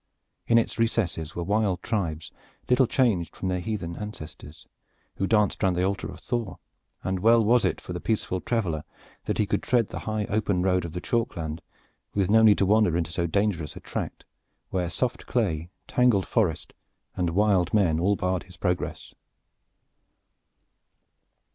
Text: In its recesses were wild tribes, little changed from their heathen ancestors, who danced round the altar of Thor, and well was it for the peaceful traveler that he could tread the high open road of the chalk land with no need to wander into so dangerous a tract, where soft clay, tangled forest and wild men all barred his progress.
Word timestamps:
In 0.47 0.57
its 0.57 0.79
recesses 0.79 1.35
were 1.35 1.43
wild 1.43 1.83
tribes, 1.83 2.31
little 2.67 2.87
changed 2.87 3.35
from 3.35 3.49
their 3.49 3.59
heathen 3.59 3.95
ancestors, 3.97 4.67
who 5.17 5.27
danced 5.27 5.61
round 5.61 5.75
the 5.75 5.83
altar 5.83 6.07
of 6.09 6.21
Thor, 6.21 6.57
and 7.03 7.19
well 7.19 7.45
was 7.45 7.63
it 7.65 7.79
for 7.79 7.93
the 7.93 7.99
peaceful 7.99 8.41
traveler 8.41 8.83
that 9.25 9.37
he 9.37 9.45
could 9.45 9.61
tread 9.61 9.89
the 9.89 9.99
high 10.09 10.25
open 10.25 10.63
road 10.63 10.85
of 10.85 10.93
the 10.93 11.01
chalk 11.01 11.37
land 11.37 11.61
with 12.15 12.31
no 12.31 12.41
need 12.41 12.57
to 12.57 12.65
wander 12.65 12.97
into 12.97 13.11
so 13.11 13.27
dangerous 13.27 13.75
a 13.75 13.79
tract, 13.79 14.25
where 14.71 14.89
soft 14.89 15.27
clay, 15.27 15.69
tangled 15.87 16.25
forest 16.25 16.73
and 17.15 17.29
wild 17.29 17.71
men 17.71 17.99
all 17.99 18.15
barred 18.15 18.41
his 18.45 18.57
progress. 18.57 19.13